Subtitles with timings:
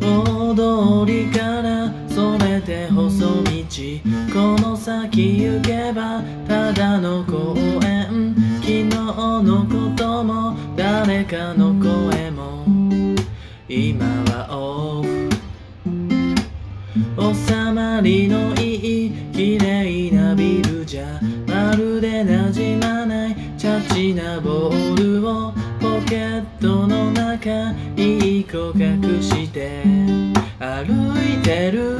[0.00, 3.52] 大通りからそれて細道
[4.30, 12.66] この先行けばただの公園昨日のことも誰かの声も
[13.66, 15.30] 今はオフ
[17.34, 25.54] 収まりのいい綺麗なビルじゃまるで馴染まないチャチなボールを
[26.12, 29.82] ケットの中一個隠して
[30.58, 31.98] 歩いてる。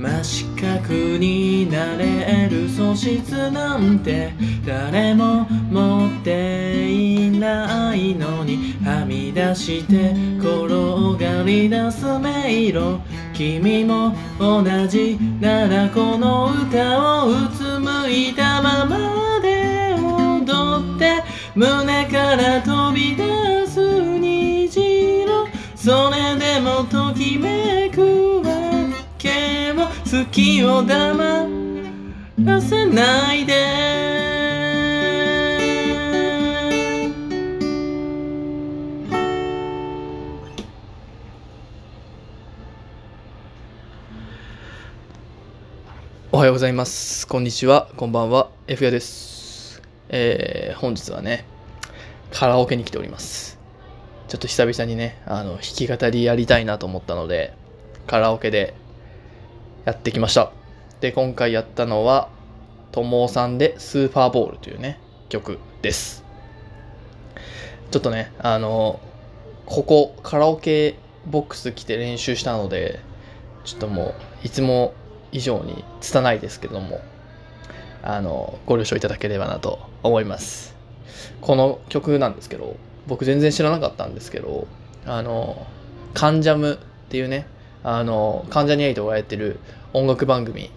[0.00, 2.68] 真四角になれる。
[2.68, 4.32] 素質なんて
[4.66, 10.10] 誰も持っていないのにはみ出して
[10.40, 12.98] 転がり出す迷路。
[13.32, 19.21] 君も同じならこの歌をうつむいたまま。
[21.54, 31.46] 胸から飛び出す虹色それでもときめくわけを好きを黙
[32.42, 34.12] らせないで
[46.34, 47.28] おはようございます。
[47.28, 47.90] こんにちは。
[47.98, 48.48] こんばんは。
[48.66, 49.82] F やです。
[50.08, 51.46] えー、本日はね、
[52.32, 53.58] カラオケに来ております。
[54.28, 57.52] ちょっと久々にね、あの、弾き語りやりたいなと思ったので、
[58.06, 58.74] カラオケで
[59.84, 60.50] やってきました。
[61.00, 62.30] で、今回やったのは、
[62.90, 66.24] ともさんでスーパーボールというね、曲です。
[67.90, 69.00] ちょっとね、あの、
[69.66, 73.00] ここ、カラオケボックス来て練習したので、
[73.64, 74.94] ちょっともう、いつも
[75.32, 77.02] 以上に拙いですけども、
[78.02, 80.74] あの、ご了承いただければなと思います。
[81.40, 84.66] この曲なんですけど、僕全然知らなかったんですけど、
[85.06, 85.66] あの、
[86.14, 86.76] カンジャムっ
[87.08, 87.46] ていうね、
[87.84, 89.58] あの、関ジャニエイトがやってる
[89.92, 90.70] 音楽番組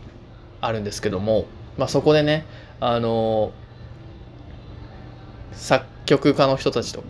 [0.61, 1.45] あるんですけども、
[1.77, 2.45] まあ、そこでね、
[2.79, 3.51] あの、
[5.51, 7.03] 作曲家の人たちと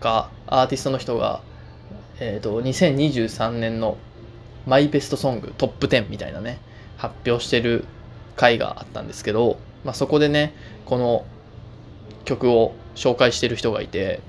[0.00, 1.42] か、アーティストの人が、
[2.20, 3.96] えっ、と、2023年の
[4.66, 6.58] マイベストソングトップ10みたいなね、
[6.96, 7.84] 発表してる
[8.36, 10.54] 回があったんですけど、まあ、そこでね、
[10.86, 11.26] この
[12.24, 14.20] 曲を紹介してる人がいて、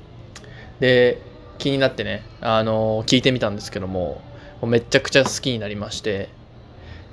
[0.79, 1.21] で、
[1.57, 4.21] 気になってね、あの聞いてみたんですけども、
[4.63, 6.29] めっちゃくちゃ好きになりまして、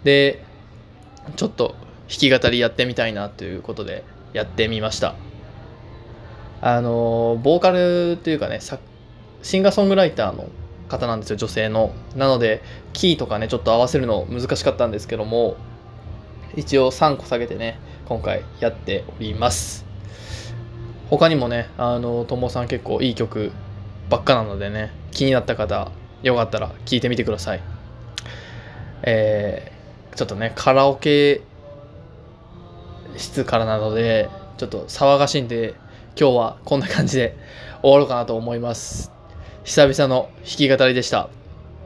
[0.04, 0.44] で、
[1.36, 1.74] ちょっと
[2.08, 5.14] 弾き語りやってみたいなということでやってみました。
[6.60, 8.60] あのボーカルというかね、
[9.42, 10.48] シンガーソングライターの
[10.88, 11.92] 方なんですよ、女性の。
[12.16, 12.62] なので、
[12.92, 15.56] キーとかね、ちょっと合わせるの難しかったんですけども、
[16.54, 19.84] 一応3個下げてね、今回やっております。
[21.12, 23.52] 他にもね、あの、ともさん結構いい曲
[24.08, 25.92] ばっかなのでね、気になった方、
[26.22, 27.60] よかったら聴いてみてください。
[29.02, 31.42] えー、ちょっとね、カラオケ
[33.18, 35.74] 室からなので、ちょっと騒がしいんで、
[36.18, 37.36] 今日はこんな感じで
[37.82, 39.12] 終わろうかなと思います。
[39.64, 41.28] 久々の弾き語りでした。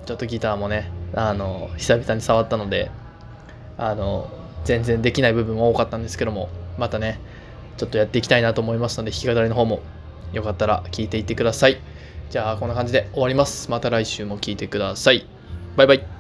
[0.04, 2.92] ちょっとギターもね、あの、久々に触ったので、
[3.76, 4.31] あの、
[4.62, 6.48] 全然できない部分も多かったんですけども、
[6.78, 7.19] またね、
[7.76, 9.81] ちょっとやっていきたいなと思いますので、弾き語りの方も
[10.32, 11.78] よかったら聞いていってください。
[12.31, 13.70] じゃあ、こんな感じで終わります。
[13.70, 15.26] また来週も聞いてください。
[15.76, 16.16] バイバイ。